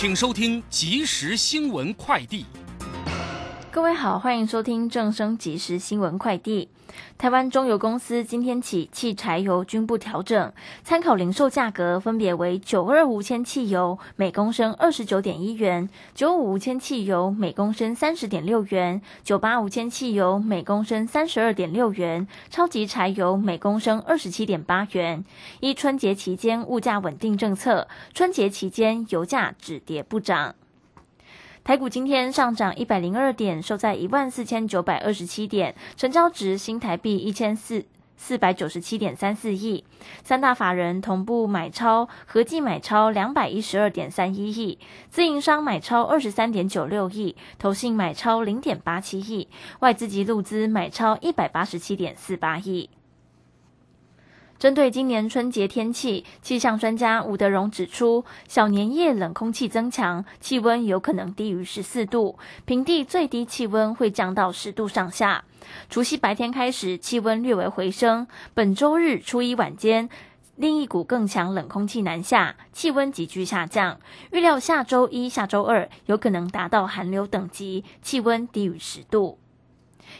[0.00, 2.46] 请收听即时新闻快递。
[3.80, 6.68] 各位好，欢迎收听正声即时新闻快递。
[7.16, 10.52] 台湾中油公司今天起汽柴油均不调整，
[10.84, 25.24] 参考零售价格分别为九二五铅汽油每公升二十九点一元，九五五铅汽油每公升三十点六元，九八五铅汽油每公升三十二点六元，超级柴油每公升二十七点八元。
[25.60, 30.54] 依春节期间物价稳定政策，春节期间油价止跌不涨。
[31.70, 37.84] 台股今天上涨一百零二点，收在一万四千九百二十七点，成交值新台币一千四
[38.16, 39.84] 四百九十七点三四亿。
[40.24, 44.80] 三大法人同步买超，合计买超两百一十二点三一亿，
[45.10, 49.46] 自营商买超二十三点九六亿，投信买超零点八七亿，
[49.78, 52.90] 外资及路资买超一百八十七点四八亿。
[54.60, 65.42] 针对今年春节天气，气象专家吴德荣指出，小年夜冷空气增强，气温有可能低于十四度，平地最低气温会降到十度上下。
[65.88, 70.10] 除夕白天开始，气温略为回升，本周日初一晚间，
[70.56, 73.98] 另一股更强冷空气南下，气温急剧下降。
[74.30, 79.38] 预料下周一下周二有可能达到寒流等级，气温低于十度。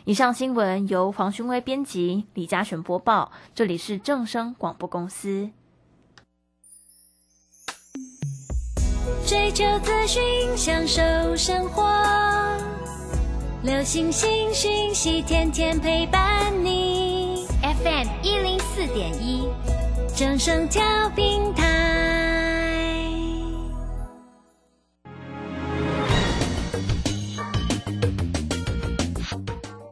[0.04, 3.30] 以上新闻由黄勋威编辑，李嘉璇播报。
[3.54, 5.50] 这里是正声广播公司。
[9.26, 10.22] 追求资讯，
[10.56, 11.02] 享受
[11.36, 11.88] 生活，
[13.62, 17.46] 流星星讯息，天天陪伴你。
[17.62, 19.48] FM 一零四点一，
[20.16, 20.82] 正声调
[21.14, 22.19] 频台。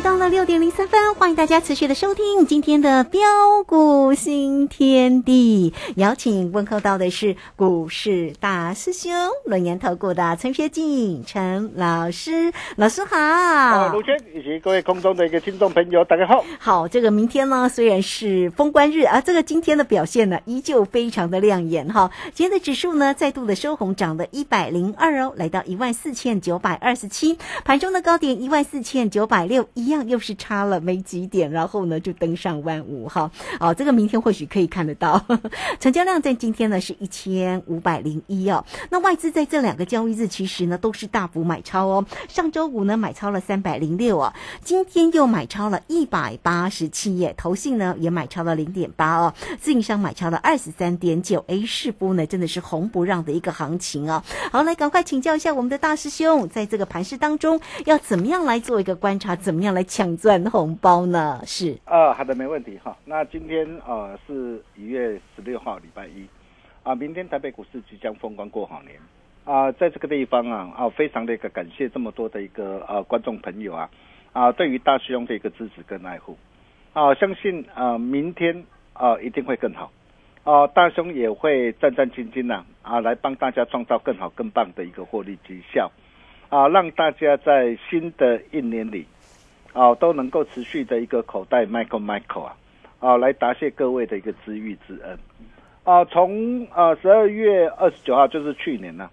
[0.00, 3.20] 来到了六点零三分，欢迎大家持续的收听今天的标
[3.66, 5.74] 股新天地。
[5.96, 9.12] 邀请问候到的是股市大师兄
[9.44, 13.18] 轮研投顾的陈学进陈老师，老师好。
[13.18, 16.42] 啊，卢轩以及各位空中的一个听众朋友，大家好。
[16.58, 22.10] 好，这个明天呢虽然是封关日啊，这个今天的表现呢依旧非常的亮眼哈。
[22.32, 33.30] 今天的指数呢再度的收红，涨了一百零二哦，来到一万四千九百二十七，盘中的高点一万四千九百六，一样又是差了没几点，然后呢就登上万五哈。
[33.60, 35.24] 哦，这个明天或许可以看得到，
[35.78, 38.64] 成交量在今天呢是一千五百零一哦。
[38.90, 44.32] 那外资在这两个交易日其实呢都是大幅买超哦，上周五呢买超了三百零六哦，
[44.64, 54.22] 今天又买超了一百八十七耶，投信呢也买超了零点八哦，自营商买超了二十三点九，A，市波呢真的是红不让的一个行情哦。
[54.50, 61.40] 好，来赶快请教一下我们的大师兄，在这个盘市当中要怎么样来做一个观察，怎么样来抢赚红包呢？
[61.44, 61.78] 是。
[61.84, 62.96] 啊，好的，没问题哈。
[63.04, 66.26] 那今天呃是一月十六号，礼拜一。
[66.82, 68.96] 啊，明天台北股市即将封关过好年。
[69.44, 73.90] 啊，在这个地方啊啊，非常的一个感谢这么多的一个呃观众朋友啊。
[74.32, 76.36] 啊，对于大师兄的一个支持跟爱护。
[76.92, 79.90] 啊，相信啊明天啊一定会更好。
[80.44, 85.90] 啊，大兄也会战战兢兢呐啊，来帮大家创造更好更棒的一个获利绩效。
[86.48, 89.06] 啊，让大家在新的一年里
[89.72, 92.56] 啊都能够持续的一个口袋 Michael Michael 啊。
[93.00, 95.18] 啊，来答谢各位的一个知遇之恩。
[95.84, 99.08] 啊，从啊十二月二十九号就是去年呢、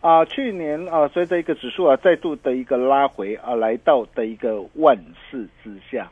[0.00, 4.98] 啊，去年啊，随着一个指数啊再度的一个拉回啊，来到的一个万
[5.30, 6.10] 事之下。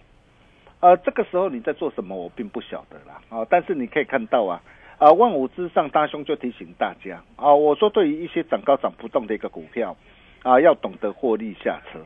[0.79, 3.20] 呃，这个时候你在做什么，我并不晓得啦。
[3.31, 4.62] 啊，但是你可以看到啊，
[4.99, 7.20] 啊，万五之上，大兄就提醒大家。
[7.35, 9.96] 啊，我说对于一些涨高涨不动的一个股票
[10.44, 11.99] 啊，要懂得获利下车。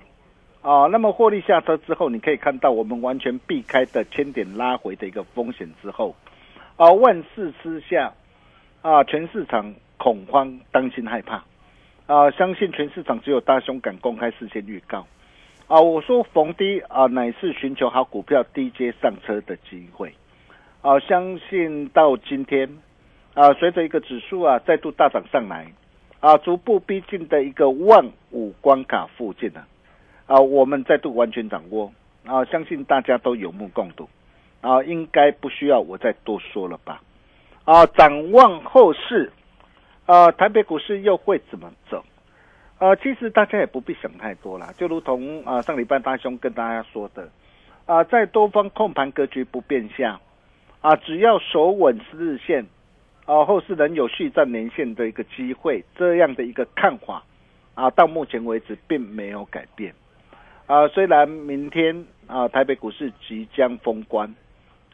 [0.62, 6.14] 啊，那么获利下车之后，你可以看到我们完全避开的千点拉回的一个风险之后，
[6.76, 8.12] 啊，万事之下，
[8.80, 11.42] 啊，全市场恐慌，担心害怕，
[12.06, 15.04] 啊，相信全市场只有大兄敢公开事先预告，
[15.66, 20.14] 啊，我说逢低啊，乃是寻求好股票低阶上车的机会，
[20.80, 22.68] 啊，相信到今天，
[23.34, 25.66] 啊，随着一个指数啊再度大涨上来，
[26.20, 29.64] 啊，逐步逼近的一个万五关卡附近呢。
[30.26, 31.92] 啊，我们再度完全掌握
[32.24, 34.08] 啊，相信大家都有目共睹
[34.60, 37.02] 啊，应该不需要我再多说了吧？
[37.64, 39.32] 啊，展望后市，
[40.06, 42.04] 啊，台北股市又会怎么走？
[42.78, 47.28] 啊，其实大家也不必想太多了，就如同啊上礼拜大兄跟大家说的，
[47.86, 50.18] 啊，在多方控盘格局不变下，
[50.80, 52.66] 啊，只要守稳十日线，
[53.26, 57.22] 啊，后市能有续战连线的一个机会，这样的一个看法，
[57.74, 59.94] 啊，到目前为止并没有改变。
[60.66, 64.34] 啊，虽然明天啊，台北股市即将封关，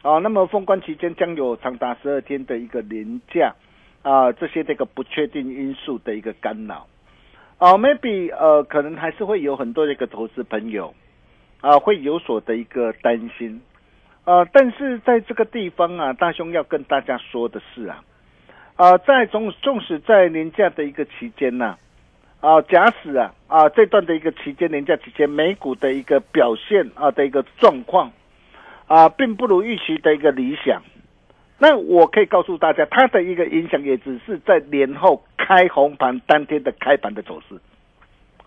[0.01, 3.53] 啊，那么封关期间将有长达十二天的一个连假，
[4.01, 6.87] 啊，这些这个不确定因素的一个干扰，
[7.59, 10.93] 啊，maybe 呃，可能还是会有很多这个投资朋友，
[11.61, 13.61] 啊，会有所的一个担心，
[14.25, 18.03] 啊，但是在这个地方啊，大兄要跟大家说的是啊，
[18.75, 21.65] 啊，在纵纵使在年假的一个期间呢。
[21.67, 21.77] 啊，
[22.67, 28.11] 假使啊啊这段的一个期间，年假期间美股的一个表现啊的一个状况
[28.87, 30.81] 啊，并不如预期的一个理想。
[31.57, 37.59] 那我可以告诉大家，它的一个影响也只是在年后开红盘当天的开盘的走势。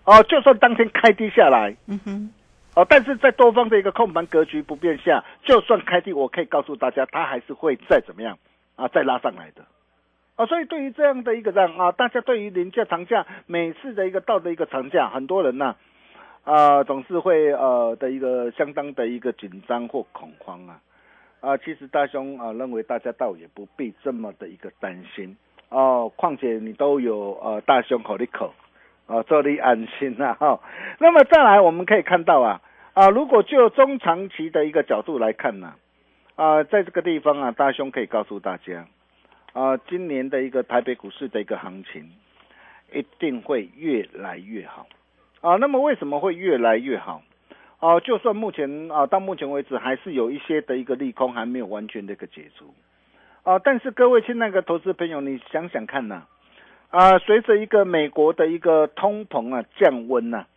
[0.05, 2.33] 哦，就算当天开低下来，嗯哼，
[2.75, 8.39] 哦，但是在多方的一个控盘格局不变下，就算开低，我可以告诉大家，它还是会再怎么样
[8.75, 9.63] 啊，再拉上来的。
[10.35, 15.75] 啊，所以对于这样的一个样啊，大家对于年假长假每次的一个到的一个长假，很多人呢
[16.43, 20.79] 啊总是会呃的一个相当的一个紧张或恐慌啊
[21.39, 25.37] 啊，其实大兄啊认为大家倒也不必这么的一个担心
[25.69, 28.55] 哦，况且你都有呃大兄口的口
[29.05, 30.59] 啊，坐立安心啊哈。
[30.99, 32.61] 那么再来我们可以看到啊
[32.93, 35.73] 啊，如果就中长期的一个角度来看呢
[36.35, 38.87] 啊，在这个地方啊，大兄可以告诉大家。
[39.53, 42.09] 啊，今年的一个台北股市的一个行情
[42.91, 44.87] 一定会越来越好
[45.41, 45.57] 啊。
[45.57, 47.21] 那么为什么会越来越好？
[47.79, 52.73] 啊，就算目前啊到目前为止还是有一些的一个利空还没有完全的一个解除
[53.43, 53.59] 啊。
[53.59, 56.23] 但是各位亲爱的投资朋友，你想想看呐
[56.89, 60.47] 啊，随着一个美国的一个通膨啊降温呐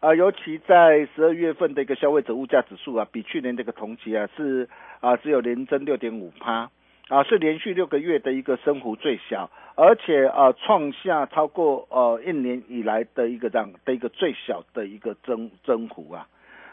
[0.00, 4.66] 啊，尤其在十二月份的一个消费者物价指数啊，比去年这个同期啊是
[5.00, 6.70] 啊只有连增六点五趴。
[7.10, 16.28] 啊，是连续六个月的一个升幅最小，而且啊，创下超过呃一年以来的一个这样的一个最小的一个增增幅啊，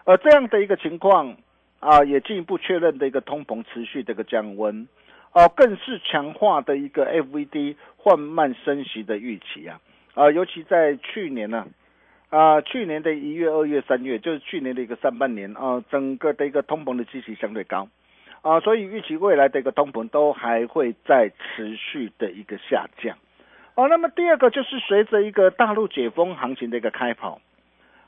[0.05, 1.35] 而这样的一个情况
[1.79, 4.87] 啊，也进一步确认的一个通膨持续的一个降温，
[5.33, 9.81] 哦，更是强化的一个 FVD 缓慢升息的预期啊，
[10.13, 11.65] 啊，尤其在去年呢，
[12.29, 17.87] 啊，去年的一月、二月、三月，就是去年的一个上半年啊，整个的一个通膨的基期相对高。
[18.47, 23.17] 啊，所以预期未来的一个通膨都还会在持续的一个下降。
[23.75, 27.41] 哦，那么第二个就是随着一个大陆解封行情的一个开跑，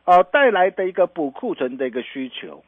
[0.05, 2.63] 啊带来的一个补库存的一个需求。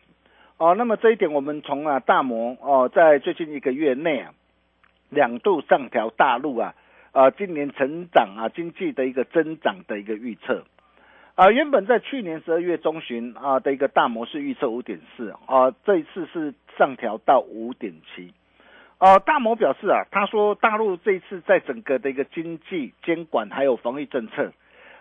[0.57, 4.33] 哦，那么这一点我们从啊大摩哦在最近一个月内啊
[5.09, 6.75] 两度上调大陆啊
[7.13, 10.65] 啊今年成长啊经济的一个增长的一个预测。
[11.35, 18.33] 啊，原本在去年十二月中旬啊的一个大模式预测五点四啊，这一次是上调到五点七。
[18.97, 24.51] 啊，大摩表示啊，他说大陆这一次在整个的一个经济监管还有防疫政策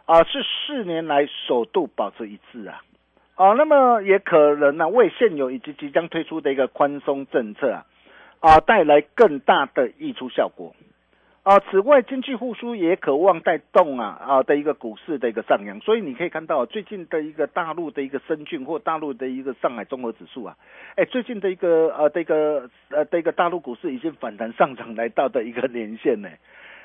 [0.07, 2.81] 啊，是四年来首度保持一致啊。
[3.35, 7.85] 啊，那么也可能呢为现有以及即将推出的一个宽松政策啊
[8.39, 10.75] 啊带来更大的溢出效果。
[11.51, 20.57] 啊，此外，经济复苏也渴望带动啊啊的一个股市的一个上扬，所以你可以看到最近的一个大陆的一个深圳或大陆的一个上海综合指数啊，
[20.95, 26.29] 哎，最近的一个呃这个呃的一个大陆股市已经反弹上涨来到的一个年限呢，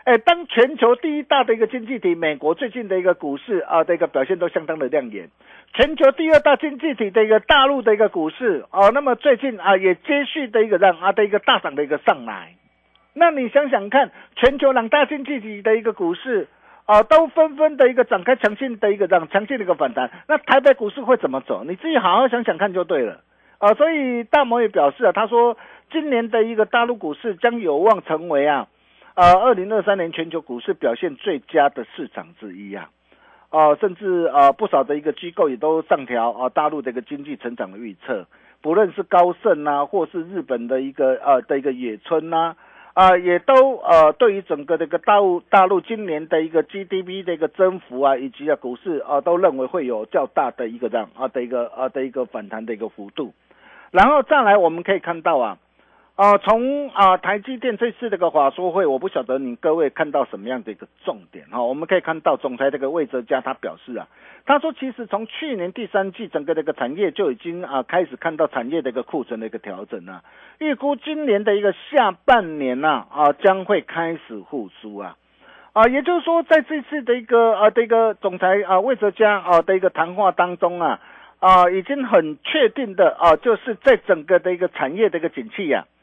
[0.04, 5.30] 哎，当全球第一大的一个经济体美国最近的一个股市啊的一个表现都相当的亮眼，
[5.76, 12.56] 全球第二大经济体的一个大陆的一个股市啊，那么最近啊也接续的一个让啊的一个大涨的一个上来。
[13.18, 16.50] 那你想想看，全球两大经济体的一个股市
[16.86, 21.64] 啊，都纷纷的一个展开强劲的一个这样强劲的一个反弹，那台北股市会怎么走？
[21.64, 23.22] 你自己好好想想看就对了。
[23.60, 25.58] 啊，所以大摩也表示啊，他说
[25.90, 28.68] 今年的一个大陆股市将有望成为啊，
[29.14, 32.90] 呃，二零二三年全球股市表现最佳的市场之一啊，
[33.50, 38.28] 啊，甚至啊不少的一个机构也都上调啊大陆的一个经济成长的预测，
[38.62, 42.38] 不论是高盛啊，或是日本的一个呃的一个野村呐。
[42.38, 42.58] 啊，
[42.96, 53.34] 啊也都呃，对于整个这个大陆大陆今年的一个 GDP 的一个增幅啊，以及啊股市啊，都认为会有较大的一个这样啊的一个啊的一个反弹的一个幅度。
[53.92, 55.58] 然后再来，我们可以看到啊。
[56.16, 61.62] 啊，从啊台积电这次这个法说会，我不晓得你各位看到什么样的一个重点哈。
[61.62, 64.08] 我们可以看到，总裁这个魏哲家他表示啊，
[64.46, 70.24] 他说其实从去年第三季整个这个产业就已经啊开始看到产业的一个库存的一个调整啊，
[70.60, 75.18] 预估今年的一个下半年呐啊将会开始复苏啊
[75.74, 81.02] 啊，也就是说在这次的一个啊的一个总裁啊魏哲家啊的一个谈话当中啊
[81.40, 85.84] 啊已经很确定的啊，就是在整个的一个产业的一个景气呀。
[85.84, 85.95] 啊，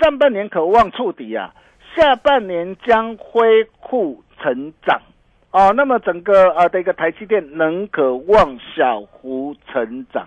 [0.00, 1.54] 上半年可望触底啊，
[1.94, 5.00] 下半年将恢复成长
[5.50, 5.70] 啊。
[5.70, 10.26] 那么整个啊的一个台积电能可望小幅成长，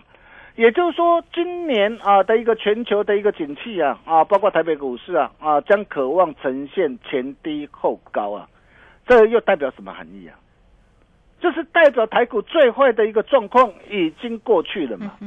[0.56, 8.48] 也就是说，今年啊的一个全球的一个景气啊啊，包括台北股市啊啊，将渴望呈现前低后高啊。
[9.08, 10.38] 这又代表什么含义啊？
[11.42, 15.18] 就是代表台股最坏的一个状况已经过去了嘛。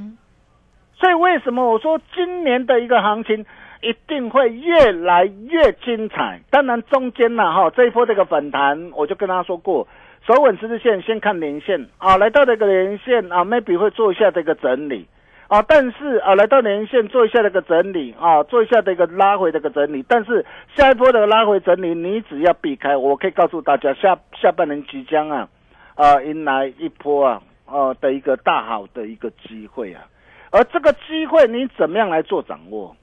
[0.94, 3.44] 所以为什么我说今年的一个行情？
[3.82, 6.40] 一定会越来越精彩。
[6.50, 9.86] 当然，中间呢，哈，这一波这个反弹，我就跟大家说过，
[10.26, 15.06] 守稳十字线，先看连线啊，来到这个连线啊，maybe 会做一下这个整理
[15.48, 25.48] 啊，但是啊，来到连线做一下这个整理啊，做一下这个拉回这个整理，但是下一波的拉回整理，你只要避开，我可以告诉大家，下下半年即将啊
[25.94, 30.02] 啊迎来一波啊啊的一个大好的一个机会啊，
[30.50, 32.96] 而这个机会你怎么样来做掌握？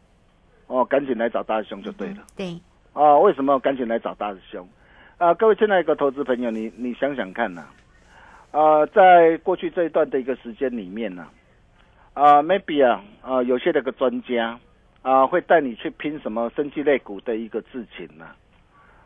[0.73, 2.23] 哦，赶紧来找大师兄就对了。
[2.35, 2.59] 对，
[2.93, 4.67] 哦，为什么赶紧来找大师兄？
[5.19, 7.61] 啊，各位亲爱的投资朋友，你你想想看呐，
[8.49, 11.27] 啊，在过去这一段的一个时间里面呢，
[12.13, 14.59] 啊，maybe 啊，啊，有些那个专家
[15.03, 18.25] 啊，会带你去拼什么生技类股的一个事情呢？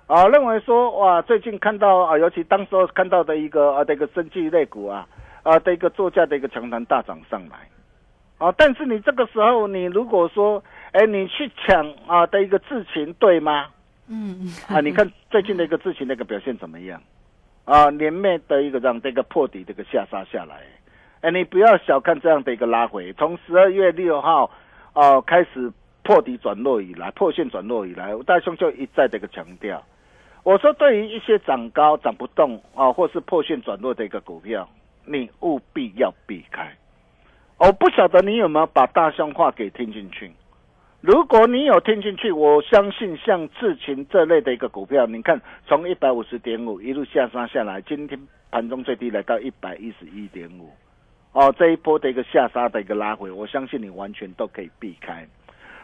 [0.07, 5.05] 啊，认为说哇，最近看到啊，尤其当时候看到的一个啊，这个生技类股啊，
[5.43, 7.67] 啊的一个作价的一个强弹大涨上来。
[8.37, 13.67] 啊，但是你这个时候，你如果说，哎，你去抢啊的一个智勤，对吗？
[14.07, 17.01] 嗯，啊，你看最近的一个智勤那个表现怎么样？
[17.65, 20.61] 啊，连面的一个让这个破底，这个下杀下来，
[21.21, 24.49] 哎，你不要小看这样的一个拉回，从十二月六号
[24.93, 25.71] 哦开始
[26.03, 29.83] 破底转弱以来，破线转弱以来，大兄就一再的一个强调，
[30.43, 34.69] 我说对于一些涨高涨不动啊，或是破线转弱的一个股票，
[35.05, 36.71] 你务必要避开。
[37.57, 40.31] 我不晓得你有没有把大象话给听进去。
[41.01, 48.19] 如果你有听进去，我相信像智勤这类的一个股票，你看从一百五十点五一路下杀下来，今天
[48.51, 50.69] 盘中最低来到一百一十一点五，
[51.33, 55.27] 哦，这一波的一个下杀的一个拉回，我相信你完全都可以避开。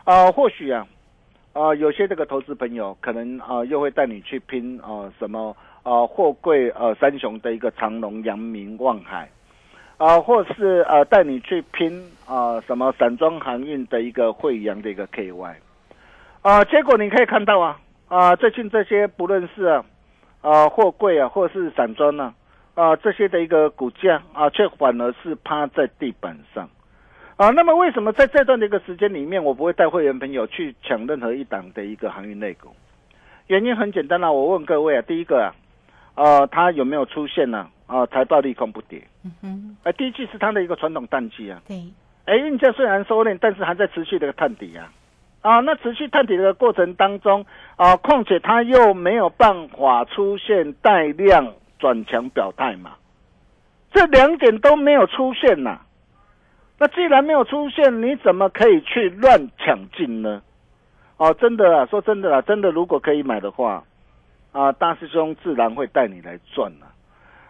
[0.04, 0.86] 啊，或许啊，
[1.54, 9.28] 啊，有些这个投资朋友可能啊，又会带你去拼啊什么啊货柜呃三雄的一个长隆、阳明、望海。
[10.04, 15.54] 啊，或是呃带你去拼啊什么散装航运的一个惠阳的一个 KY，
[16.42, 17.80] 啊，结果你可以看到啊
[18.10, 19.86] 啊最近这些不论是啊
[20.42, 22.34] 啊货柜啊或是散装呢
[22.76, 26.70] 啊这些的一个股价啊却反而是趴在地板上
[27.38, 32.76] 啊，那么为什么在这段的一个时间里面我不会带会员朋友去抢任何一档的一个航运类股？
[33.48, 35.56] 原因很简单啊，我问各位啊，第一个啊
[36.22, 37.70] 啊它有没有出现呢？
[38.08, 39.02] 财报利空不跌。
[39.24, 41.62] 嗯哼，哎，第一季是它的一个传统淡季啊。
[41.68, 41.78] 对。
[42.26, 44.92] 哎，运价虽然收敛，但是还在持续的探底啊。
[45.42, 47.46] 啊，那持续探底的过程当中
[47.76, 52.92] 啊，况且它又没有办法出现带量转强表态嘛。
[53.92, 55.82] 这两点都没有出现呐。
[56.80, 60.42] 那既然没有出现，你怎么可以去乱抢进呢？
[61.18, 63.84] 哦，真的啊，说真的啊，真的如果可以买的话，
[64.54, 66.88] 啊，大师兄自然会带你来赚啊。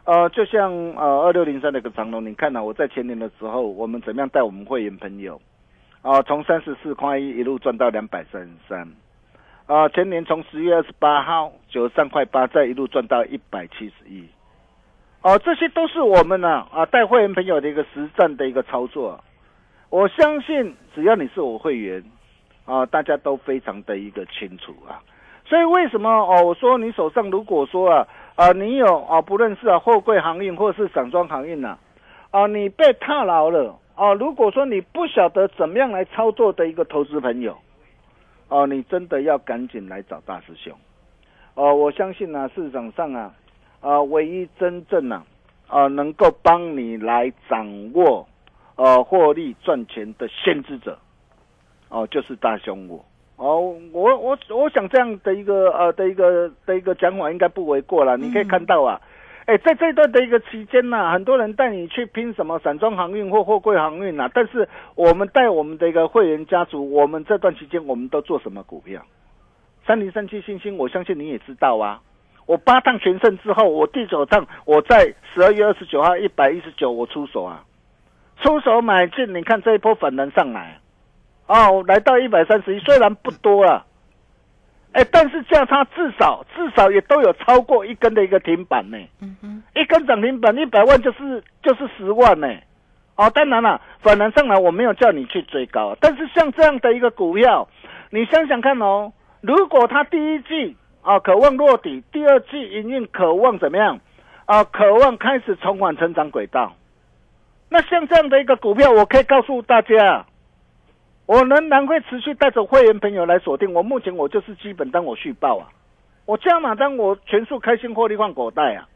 [0.05, 2.62] 呃，就像呃二六零三那个长龙，你看呢？
[2.62, 5.39] 我在前年的时候，我们怎么样带我们会员朋友
[6.01, 8.86] 啊，从三十四块一一路赚到两百三十三，
[9.65, 14.27] 啊，前年从十月二十八号九十三块八，再一路赚到一百七十一，
[15.22, 19.24] 哦，这些都是我们呢啊带会员朋友的一个实战的一个操作。
[19.89, 22.03] 我相信只要你是我会员
[22.65, 25.00] 啊，大家都非常的一个清楚啊。
[25.45, 26.43] 所以为什么哦？
[26.43, 28.05] 我说你手上如果说啊。
[28.35, 29.21] 啊，你有啊？
[29.21, 31.77] 不论是啊货柜航运或是散装航运呐，
[32.31, 37.55] 啊，你被套牢了啊，如果说你不晓得怎么样来操作的一个投资朋友，
[38.47, 40.73] 哦，你真的要赶紧来找大师兄。
[41.53, 43.31] 哦，我相信呢、市场上啊，
[43.81, 45.23] 啊，唯一真正啊，
[45.67, 48.27] 啊，能够帮你来掌握，
[48.75, 50.97] 呃，获利赚钱的先知者，
[51.89, 53.05] 哦，就是大兄我。
[53.35, 58.15] 哦，我我我想这样的一个呃的一个的一个讲法应该不为过了。
[58.15, 59.01] 你可以看到啊，
[59.45, 69.01] 哎、在这段的一个期间呢、很多人带你去拼什么散装航运或货柜航运呐、但是我们带我们的一个会员家族，我们这段期间我们都做什么股票？
[69.85, 71.99] 三零三七星星，我相信你也知道啊。
[72.45, 77.63] 我八趟全胜之后，我第九趟我在十二月二十九号一百一十九我出手啊，
[78.41, 80.77] 出手买进，你看这一波反弹上来，
[81.47, 83.85] 哦，来到一百三十一，虽然不多了，
[84.93, 88.97] 哎，但是价差至少至少也都有超过一根的一个停板呢。
[89.21, 92.47] 嗯哼，一根涨停板一百万就是就是十万呢。
[93.15, 97.67] 哦，当然了，反弹上来我没有叫你去追高，但是像这样的一个股票，
[98.09, 104.00] 你想想看哦，如果它第一季啊渴望落底，第二季营运渴望怎么样
[104.45, 104.63] 啊？
[104.63, 106.73] 渴望开始重返成长轨道，
[107.69, 110.25] 那像这样的一个股票，我可以告诉大家，
[111.25, 113.74] 我仍然会持续带着会员朋友来锁定。
[113.74, 115.70] 我目前我就是基本单我续报啊，
[116.25, 118.88] 我加码单我全数开心获利换口袋啊。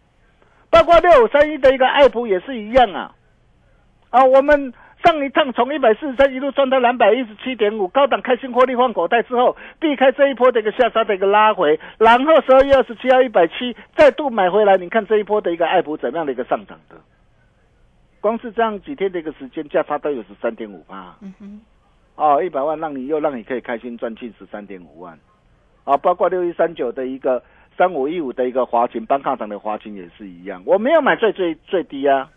[0.69, 3.15] 包括六五三一的一个爱普也是一样啊，
[4.09, 4.73] 啊，我们
[5.05, 16.97] 上一趟从一百四十三一路赚到两百一十七点五，高档开心获利换口袋之后，避开这一波的一个下杀的一个拉回，然后十二月二十七号一百七再度买回来，你看这一波的一个爱普怎么样的一个上涨的？
[18.19, 21.15] 光是这样几天的一个时间，价差都有十三点五八。
[21.21, 21.61] 嗯哼，
[22.17, 25.17] 哦，一百万让你又让你可以开心赚进十三点五万，
[25.83, 27.43] 啊，包括六一三九的一个
[27.77, 32.27] 三五一五的一个华勤，帮抗涨的华勤也是一样，我没有买最最最低啊，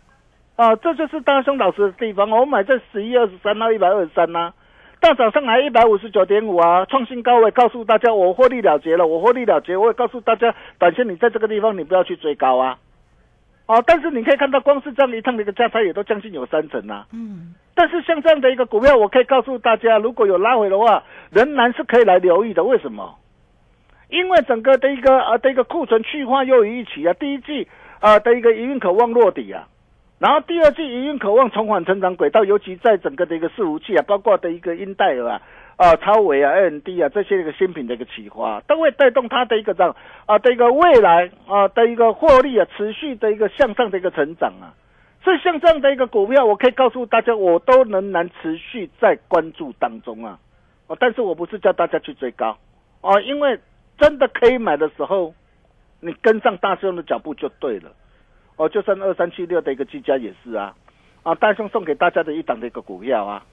[0.55, 4.53] 啊，这就是大兄老师的地方，我买在十一二十三到一百二十三呐，
[4.99, 12.77] 大早上来一百五十九点五啊，创新高，我也告诉大家我获利了结了，我获利了结，我也告诉大家，短线你在这个地方你不要去追高啊，
[13.67, 17.05] 哦，但是你可以看到，光是这样一趟的一个价差也都将近有三成啊。
[17.13, 22.63] 嗯，但是像这样的一个股票，我可以告诉大家，如果有拉回的话，仍然是可以来留意的。
[22.63, 23.15] 为什么？
[24.09, 27.65] 因为整个的一个呃的一个库存去化又于一起啊，第一季
[28.01, 29.69] 啊、呃、的一个营运渴望落底啊，
[30.19, 35.41] 然后第二季营运渴望重返成长轨道，尤其在整个的一个伺服器啊，包括的一个英戴尔啊。
[35.81, 39.95] 啊，超维啊，AMD 啊，这些一个新品的一个企划，都会带动它的一个这样
[40.27, 44.77] 啊的一个未来啊的一个获利啊，持续的一个向上的一个成长啊。
[45.23, 50.37] 所以像这样的一个股票，我可以告诉大家，我都仍然持续在关注当中啊。
[50.85, 52.55] 哦，但是我不是叫大家去追高
[53.01, 53.57] 啊，因为
[53.97, 55.33] 真的可以买的时候，
[55.99, 57.91] 你跟上大兄的脚步就对了。
[58.55, 60.75] 哦，就算二三七六的一个技嘉也是啊，
[61.23, 63.43] 啊，大兄送给大家的一档的一个股票啊。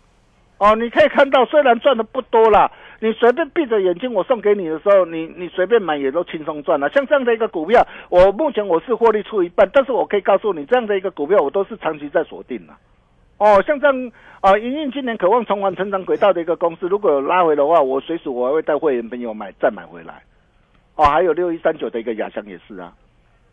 [0.58, 6.88] 哦，你可以看到，虽然赚的不多啦，你随便闭着眼睛，我送给你的时候，你你随便买也都轻松赚了。
[6.90, 12.72] 像这样的一个股票，我目前我是获利出一半，但是我可以告诉你，这样的一个股票我都是长期在锁定的。
[13.38, 20.20] 哦，像这样啊，营运今年渴望重返成长轨道的一个公司，如果有拉回的话，我随时我还会带会员朋友买再买回来。
[20.96, 22.92] 哦，还有六一三九的一个雅香也是啊，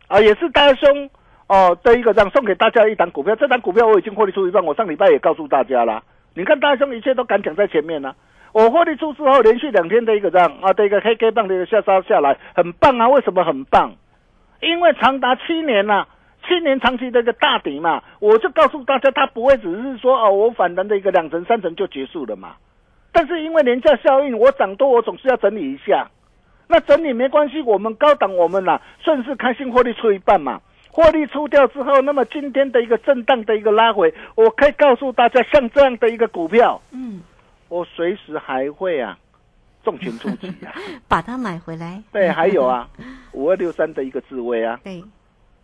[0.08, 1.08] 啊，也是大兄
[1.46, 6.02] 哦的一个这样送给大家一档股票，这档股票我已经获利出一半，我上礼拜也告诉大家啦。
[6.36, 8.14] 你看大兄一切都敢讲在前面呢、
[8.52, 13.08] 我获利出之后，连续两天的一个这样啊的一个黑 K 棒的一个下杀下来，很棒啊！
[13.08, 13.94] 为什么很棒？
[14.60, 16.08] 因为长达七年呐、啊，
[16.46, 22.56] 七年长期的一个大底嘛，我就告诉大家，它不会只是说哦，我反弹的一个两成三成就结束了嘛。
[23.12, 26.10] 但是因为廉价效应，我涨多我总是要整理一下。
[26.68, 30.60] 那整理没关系，我们高档我们呐、啊，顺势开心获利出一半嘛。
[30.96, 37.20] 获利出掉之后，那么今天的一个震荡的一个拉回，我可以告诉大家，像这样的一个股票，嗯，
[37.68, 39.18] 我随时还会啊，
[39.84, 40.72] 重拳出击啊，
[41.06, 42.02] 把它买回来。
[42.10, 42.88] 对，还有啊，
[43.32, 45.04] 五二六三的一个智慧啊，对，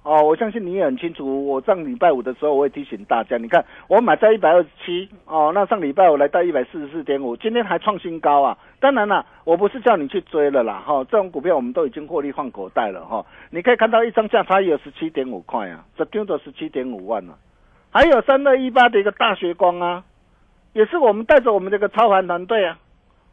[0.05, 1.47] 哦，我相信你也很清楚。
[1.47, 8.59] 我上礼拜五的时候，我会提醒大家，你看我买在一百二十七，哦，那上礼拜五来到一百四十四点五，今天还创新高啊。
[8.81, 13.27] 当然啦，我不是叫你去追了啦，哈、哦，这种股票我们都已经获利换口袋了哈、哦。
[13.51, 17.39] 你可以看到一张价差有十七点五块啊，这丢的十七点五万了、啊。
[17.93, 20.03] 还有三二一八的一个大学光啊，
[20.73, 22.77] 也是我们带着我们这个操盘团队啊，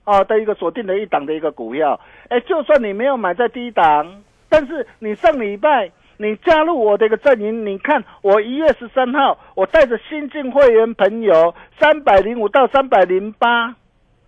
[0.03, 1.99] 啊的一个锁定的一档的一个股票。
[2.27, 5.91] 哎，就算你没有买在低档，但是你上礼拜。
[6.21, 13.73] 你加入我的一个阵营，你看我一月十三号，我带着新进会员朋友三百零五到三百零八，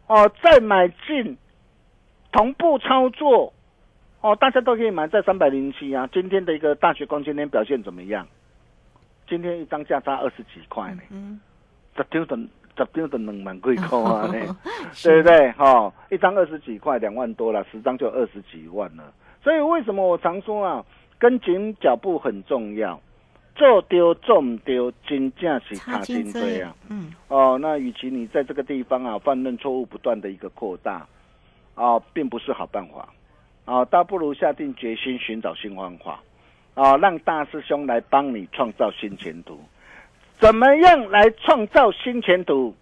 [0.08, 1.38] 哦，再买进，
[2.32, 3.51] 同步操作，
[4.21, 6.08] 哦，大家都可以买在三百零七啊。
[6.13, 8.25] 今天的一个大学光今天表现怎么样？
[9.27, 11.41] 今天一张价差二十几块呢，嗯，
[11.97, 12.38] 十张的
[12.77, 14.58] 十张的两万几块啊， 呢
[15.04, 15.51] 对不对？
[15.51, 19.04] 哈、一张二十几块，两万多了，十张就二十几万了。
[19.43, 20.86] 所以为什么我常说啊，
[21.21, 22.99] 跟紧脚步很重要，
[23.53, 26.75] 做丢做唔丢，真正是差真多啊。
[26.89, 31.05] 嗯，哦，那与其你在这个地方啊犯认错误不断的一个扩大，
[31.75, 33.07] 啊，并不是好办法，
[33.65, 36.23] 啊，倒不如下定决心寻找新方法，
[36.73, 39.60] 啊，让大师兄来帮你创造新前途。
[40.39, 42.73] 怎么样来创造新前途？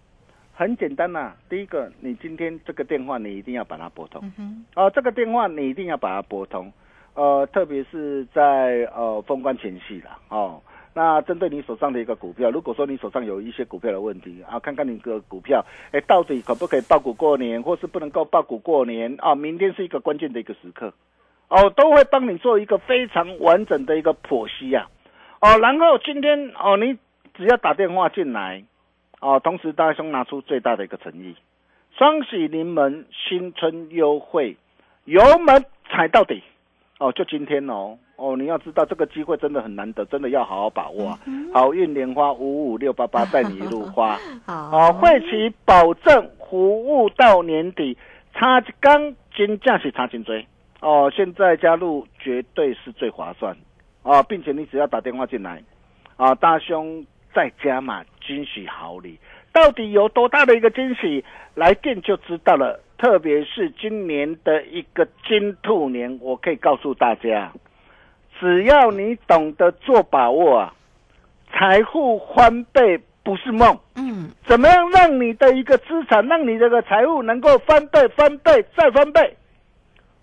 [0.54, 6.72] 很简单呐、第一个，你今天这个电话你一定要把它拨通，嗯，哦，这个电话你一定要把它拨通，
[7.14, 10.62] 呃，特别是在呃封关前夕啦，哦，
[10.94, 19.34] 那针对你手上的一个股票，如果说你手上有一些股票的问题啊，看看你个股票，哎，到底可不可以爆股过年，或是不能够爆股过年啊？
[19.34, 20.92] 明天是一个关键的一个时刻，
[21.48, 24.88] 哦，都会帮你做一个非常完整的一个剖析啊，
[25.40, 26.96] 哦，然后今天哦，你
[27.34, 28.64] 只要打电话进来，
[29.20, 31.34] 哦，同时大兄拿出最大的一个诚意，
[31.98, 34.56] 双喜临门，新春优惠，
[35.04, 36.42] 油门踩到底，
[37.00, 41.18] 哦，就今天哦，哦，你要知道这个机会真的很难得，真的要好好把握啊！
[41.54, 47.96] 好运莲花五五六八八 带你一路花，好，哦，会期保证服务到年底，
[48.34, 50.46] 差一缸金价是差金追
[50.82, 53.56] 哦，现在加入绝对是最划算。
[54.02, 55.62] 哦，并且你只要打电话进来，
[56.16, 57.02] 啊，大兄
[57.34, 59.18] 再加码惊喜好礼，
[59.54, 62.78] 到底有多大的一个惊喜，来电就知道了。
[63.00, 67.50] 特别是今年的一个金兔年，我可以告诉大家，
[68.38, 70.74] 只要你懂得做把握啊，
[71.50, 73.78] 财富翻倍不是梦。
[73.96, 79.34] 嗯，怎么样让你的一个资产，让你这个财务能够翻倍、翻倍再翻倍？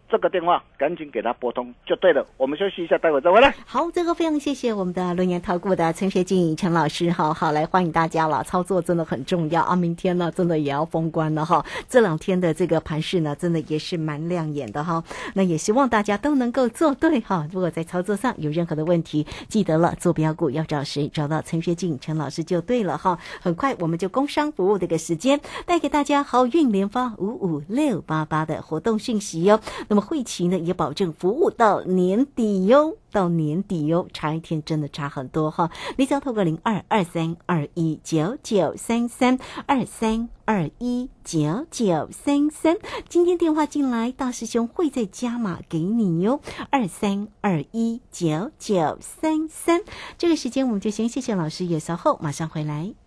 [0.10, 2.26] 这个电话赶紧给他拨通就对了。
[2.38, 3.54] 我们休息一下，待会再回来。
[3.66, 8.42] 好，这个非常谢谢我们的轮研投顾的陈学静陈老师，好好来欢迎大家了。
[8.44, 11.66] 操作真的很重要啊，明天呢真的也要封关了哈。
[11.90, 15.04] 这两天的这个盘势呢，真的也是蛮亮眼的哈。
[15.36, 17.46] 那也希望大家都能够做对哈。
[17.52, 21.10] 如果在操作上有任何的问题，记得了做标股要找谁？
[21.10, 23.20] 找到陈学静陈老师就对了哈。
[23.42, 29.60] 很快我们就工商服务的一个时间，带给大家好运连发五五六八八的活动讯息哟。
[29.98, 35.72] 么会期呢也保证服务到年底哟，到年底哟，差一天真的差很多哈。
[35.98, 42.78] 你只要透过零二二三二一九九三三二三二一九九三三，
[43.10, 49.82] 今天电话进来，大师兄会再加码给你哟，二三二一九九三三。
[50.20, 53.07] 这个时间我们就先谢谢老师，也稍后马上回来。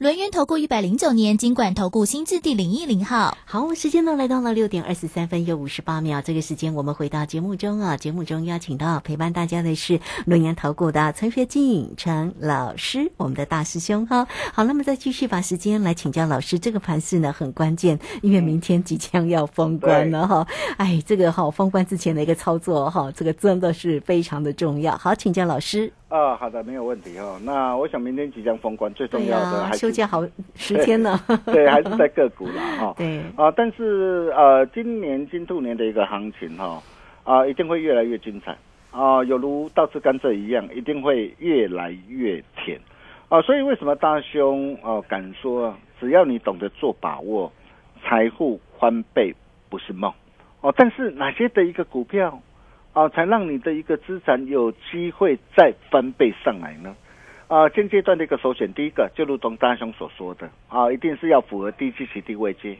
[0.00, 3.36] 轮源投顾一百零九年金管投顾新字第零一零号。
[3.44, 6.22] 好，时间呢来到了六点二十三分又五十八秒。
[6.22, 14.26] 这个时间我们回到节目中啊，节目中邀请到陪伴大家的是轮源投顾的陈学进陈老师，我们的大师兄哈。
[14.54, 20.46] 好，那么再继续把时间来请教老师，这个盘势呢很关键，因为明天即将要封关了哈。
[20.78, 24.96] 哎，这个哈封关之前的一个操作哈，这个真的是非常的重要。
[24.96, 25.92] 好，请教老师。
[26.10, 27.40] 啊，好的，没有问题哦。
[27.44, 31.16] 那我想明天即将封关，最重要的还是、休假好时间呢。
[31.46, 32.94] 对，还是在个股啦哈。
[32.98, 36.82] 对啊，但是呃，今年金兔年的一个行情哈
[37.22, 38.56] 啊，一定会越来越精彩
[38.90, 42.76] 啊，有如倒吃甘蔗一样，一定会越来越甜
[43.28, 43.40] 啊。
[43.42, 47.52] 所以为什么大兄哦、敢说，只要你懂得做把握，
[48.02, 49.32] 财富翻倍
[49.68, 50.12] 不是梦
[50.60, 50.74] 哦。
[50.76, 52.36] 但是哪些的一个股票？
[52.92, 56.94] 啊，才让你的一个资产有机会再翻倍上来呢？
[57.46, 62.76] 啊，现阶段的一个首选，第一个就如同大雄所说的啊，一定是要符合低基期低位阶，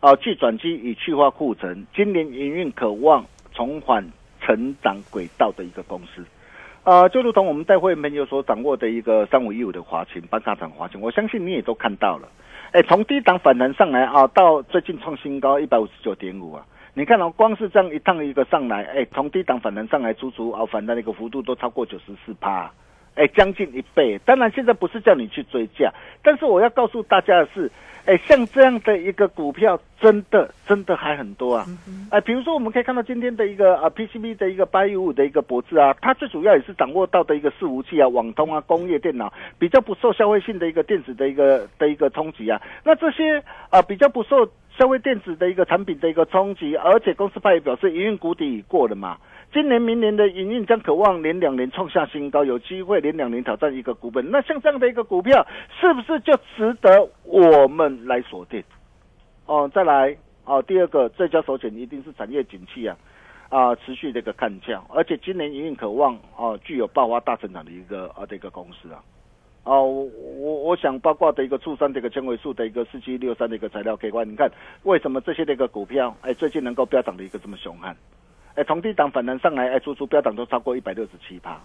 [0.00, 4.04] 啊，去转机以去化库存，今年营运可望重返
[4.40, 6.24] 成长轨道的一个公司，
[6.84, 12.28] 啊，就如同我们带会员朋友所掌握的一个三五一五的华勤，八大涨华勤，我相信你也都看到了。
[12.72, 16.66] 哎，从低档反弹上来啊，到最近创新高一百五十九点五啊，
[16.98, 22.68] 你看哦，光是这样一趟一个上来，哎，从低档反弹上来，足足啊反弹的一个幅度都超过九十四趴。
[23.14, 24.18] 哎，将近一倍。
[24.24, 25.92] 当然，现在不是叫你去追价，
[26.24, 27.70] 但是我要告诉大家的是，
[28.04, 31.64] 哎，像这样的一个股票，真的真的还很多啊。
[32.10, 42.60] 哎，比如说我们可以看到今天的一个啊 PCB 的一个八一五的一个脖子啊，它最主要也是掌握到的一个伺服器啊、网通啊、工业电脑比较不受消费性的一个电子的一个的一个冲击啊。
[42.84, 49.18] 那这些啊比较不受消费电子的一个产品的一个冲击，而且公司派也表示营运谷底已过了嘛。
[49.52, 54.30] 今年、明年的营运将渴望连两年创下新高，有机会连两年挑战一个股本。
[54.30, 55.44] 那像这样的一个股票，
[55.80, 58.62] 是不是就值得我们来锁定？
[59.46, 62.96] 哦，再来哦，第二个最佳首选一定是产业景气啊，
[63.48, 69.02] 啊，持续的一个看降，而且今年营运渴望哦，具有爆发大成长的一个啊的一个公司啊。
[69.68, 69.84] 哦，
[70.38, 74.50] 我我想包括的一个初三的一个纤维素的一个四七六三的一个材料 K 关，你看
[74.84, 77.94] 为什么这些的一个股票，哎，最近能够飙涨的一个这么凶悍？
[78.54, 81.60] 哎，从低档反弹上来，哎，足足标涨都超过一百六十七趴，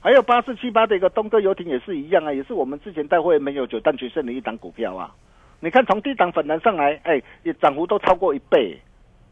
[0.00, 5.14] 还有八四七八的一个东哥游艇也是一样啊，也是我们之前带会没有九蛋全胜的一档股票啊。
[5.60, 8.76] 你看从低档反弹上来，哎，也涨幅都超过一倍，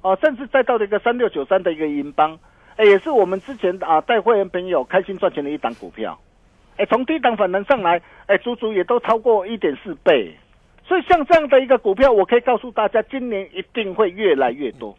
[0.02, 2.38] 哦，甚至再到了一个三六九三的一个银邦，
[2.76, 6.16] 哎，也是我们之前啊带会员朋友开心赚钱的一档股票，
[6.76, 10.34] 哎，从低档反弹上来，哎，足足也都超过一点四倍，
[10.84, 14.96] 所以像这样的一个股票，我可以告诉大家，今年一定会越来越多。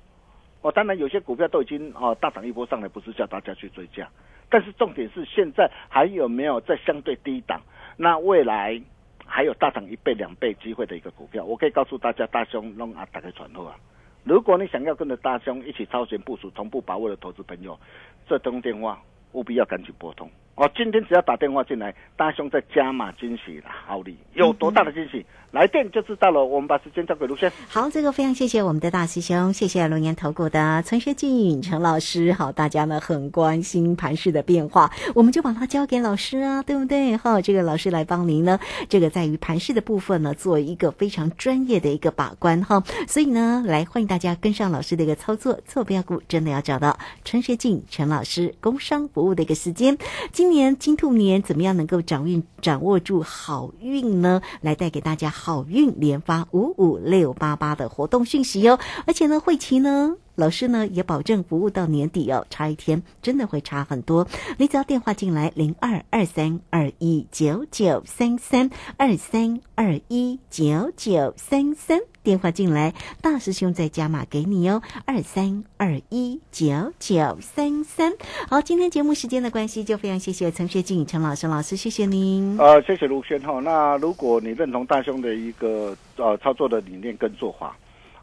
[0.61, 4.09] 哦，当然有些股票都已经哦大涨一波上来，不是叫大家去追加，
[4.49, 7.61] 但是重点是现在还有没有在相对低档？
[7.95, 8.81] 那未来
[9.23, 13.75] 还有大涨一倍、两倍机会的一个股票，我可以告诉大家，大兄弄啊打开传呼啊！
[14.23, 17.79] 如果你想要跟着大兄一起超前部署、同步把握的投资朋友，
[18.27, 18.99] 这通电话
[19.33, 20.29] 务必要赶紧拨通。
[20.57, 25.23] 哦，今天只要打电话进来，大兄在加码惊喜的好礼，有多大的惊喜？
[25.51, 26.43] 来电就知道了。
[26.43, 27.49] 我们把时间交给卢轩。
[27.69, 32.33] 好，这个非常谢谢我们的大师兄，谢谢龙岩投顾的陈学进陈老师。
[32.33, 37.15] 好，大家呢很关心盘势的变化，我们就把它交给老师啊，对不对？
[37.15, 42.83] 哈，这个老师来帮您呢，这个在于盘势的部分呢，做一个非常专业的一个把关哈。
[43.07, 49.97] 所以呢，来欢迎大家跟上老师的一个操作，做标股真的要找到陈学进陈老师工商服务的一个时间。
[50.33, 54.41] 今今年金兔年怎么样能够掌运掌握住好运呢？
[54.61, 58.79] 来带给大家好运连发五五六八八的活动讯息哦！
[59.05, 64.25] 而且呢，慧琪呢，老师呢也保证服务到年底哦，差一天真的会差很多。
[64.57, 71.99] 你只要电话进来零二二三二一九九三三二三二一九九三三。
[72.27, 78.11] 电话进来，大师兄再加码给你哦，二三二一九九三三。
[78.49, 82.57] 好，今天节目时间的关系，就非常谢谢陈学静陈老师老师，谢谢您。
[82.57, 83.61] 呃，谢谢卢轩哈。
[83.61, 87.73] 那如果你认同大兄的一个呃操作的理念跟做法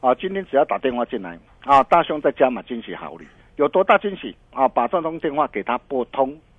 [0.00, 3.24] 啊，今天只要打电话进来啊，大兄再加码惊喜好礼，
[3.56, 4.68] 有多大惊喜啊？
[4.68, 6.36] 把这通电话给他拨通。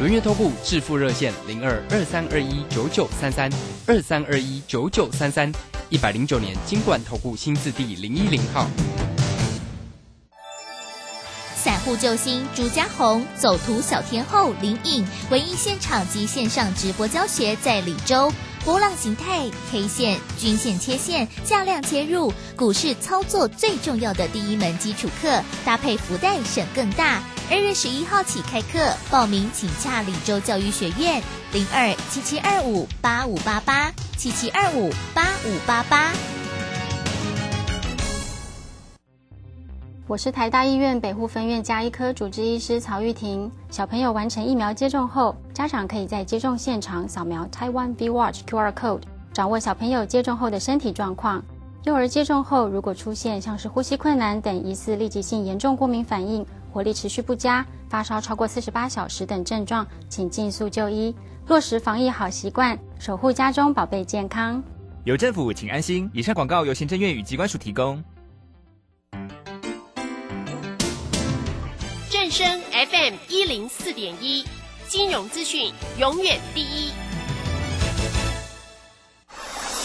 [0.00, 3.50] 轮月投顾致富热线零二二三二一九九三三
[3.86, 5.52] 二三二一九九三三
[5.90, 8.66] 一百零九年金管投顾新字第零一零号。
[11.54, 18.32] 散户救星朱家红，走图小天后林颖，唯一现场及线上直播教学在李州。
[18.64, 27.22] 波浪形态、K 线、均线切线、价量切入，股市操作最重要的第一门基础课，搭配福袋省更大。
[27.52, 28.78] 二月十一号起开课，
[29.10, 31.20] 报名请洽李州教育学院
[31.52, 36.12] 零二七七二五八五八八七七二五八五八八。
[40.06, 43.50] 我是台大医院北护分院加医科主治医师曹玉婷。
[43.68, 51.42] 小朋友完成疫苗接种后，家长可以在接种现场扫描 Taiwan V Watch QR Code，掌握小朋友接种后的身体状况。
[51.82, 61.14] 幼儿接种后如果出现像是呼吸困难等疑似立即性严重过敏反应，活力持续不佳、发烧超过四十八小时等症状，请尽速就医，
[61.48, 64.62] 落实防疫好习惯，守护家中宝贝健康。
[65.04, 66.08] 有政府，请安心。
[66.12, 68.02] 以上广告由行政院与机关署提供。
[72.08, 74.44] 正声 FM 一零四点一，
[74.86, 76.92] 金融资讯永远第一。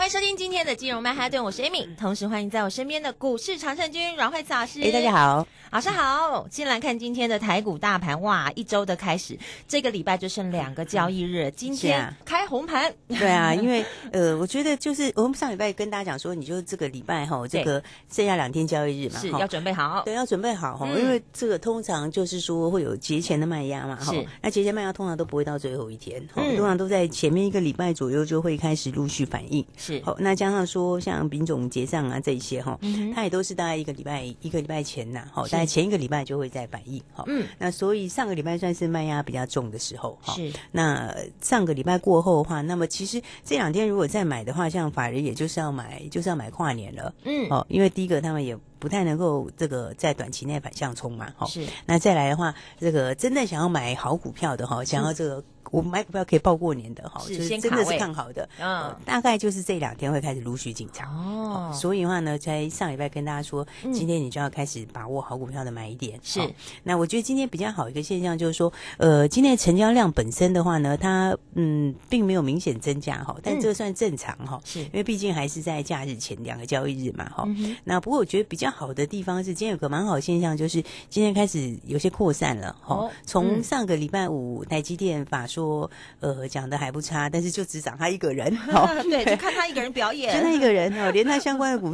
[0.00, 4.80] 欢迎收听今天的金融曼哈顿，我是 Amy，同时欢迎在我身边的股市常胜军阮慧慈老师。
[4.80, 6.48] 哎，大家好，老师好。
[6.50, 12.90] 先来看今天的台股大盘，哇，一周的开始，这个礼拜就剩两个交易日，今天开红盘。
[13.08, 30.60] 对啊，因为呃，我觉得就是我们上礼拜跟大家讲说，你就这个礼拜哈，这个 剩下两天交易日嘛，是要准备好，对，要准备好哈，因为这个通常就是说会有节前的卖压嘛，哈，那节前卖压通常都不会到最后一天，通常都在前面一个礼拜左右就会开始陆续反应，是，好，那加上。
[30.70, 32.78] 说像丙种结账啊这一些哈，
[33.12, 37.24] 它也都是大概一个礼拜一个礼拜前呐，好，大概前一个礼拜就会在反应哈。
[37.26, 40.32] 嗯，那所以上个礼拜算是卖压比较重的时候哈。
[40.34, 47.12] 是，那上个礼拜过后的话，那么其实这两天如果再买的话，像法人也就是要买，就是要买跨年了。
[47.24, 51.32] 嗯，哦，因为第一个他们也不太能够这个在短期内反向冲嘛。
[51.36, 51.66] 哈，是。
[51.84, 55.42] 那再来的话，这个真的想要买好股票的哈，想要这个。
[55.70, 61.72] 我买股票可以报过年的哈，就是真的是看好的，嗯，大概就是这两天会开始陆续进场哦。
[61.72, 66.18] 所以的话呢，在上礼拜跟大家说，今天你就要开始把握好股票的买一点。
[66.24, 66.40] 是，
[66.82, 77.48] 那我觉得今天比较好一个现象就是说，呃，今天成交量本身的话呢，它嗯并没有明显增加哈，但这算正常哈，是因为毕竟还是在假日前两个交易日嘛哈。
[77.84, 83.08] 那不过我觉得比较好的地方是，今天有个蛮好的现象，就是今天开始有些扩散了哈。
[83.24, 85.59] 从上个礼拜五台积电法说。
[85.60, 88.50] 说呃讲的还不差，但是就只涨他一个人，
[89.10, 91.88] 对，就看他一个人表演， 就他一个人哦，连他相关的股票。